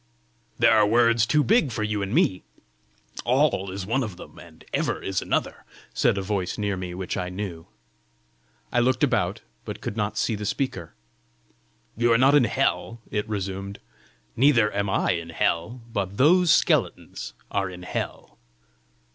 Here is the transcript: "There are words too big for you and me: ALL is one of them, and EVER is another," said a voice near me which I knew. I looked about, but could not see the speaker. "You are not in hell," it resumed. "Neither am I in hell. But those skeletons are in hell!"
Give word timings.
"There 0.57 0.73
are 0.75 0.87
words 0.87 1.27
too 1.27 1.43
big 1.43 1.71
for 1.71 1.83
you 1.83 2.01
and 2.01 2.11
me: 2.11 2.41
ALL 3.23 3.69
is 3.69 3.85
one 3.85 4.01
of 4.01 4.17
them, 4.17 4.39
and 4.39 4.65
EVER 4.73 4.99
is 4.99 5.21
another," 5.21 5.63
said 5.93 6.17
a 6.17 6.23
voice 6.23 6.57
near 6.57 6.75
me 6.75 6.95
which 6.95 7.17
I 7.17 7.29
knew. 7.29 7.67
I 8.71 8.79
looked 8.79 9.03
about, 9.03 9.41
but 9.63 9.79
could 9.79 9.95
not 9.95 10.17
see 10.17 10.33
the 10.33 10.43
speaker. 10.47 10.95
"You 11.95 12.11
are 12.13 12.17
not 12.17 12.33
in 12.33 12.45
hell," 12.45 12.99
it 13.11 13.29
resumed. 13.29 13.77
"Neither 14.35 14.73
am 14.73 14.89
I 14.89 15.11
in 15.11 15.29
hell. 15.29 15.81
But 15.93 16.17
those 16.17 16.49
skeletons 16.49 17.35
are 17.51 17.69
in 17.69 17.83
hell!" 17.83 18.39